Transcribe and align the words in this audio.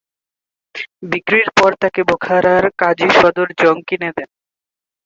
বিক্রির 1.11 1.47
পর 1.57 1.71
তাকে 1.81 2.01
বুখারার 2.09 2.65
কাজী 2.77 3.09
সদর 3.19 3.47
জং 3.59 3.75
কিনে 3.87 4.09
নেন। 4.09 4.29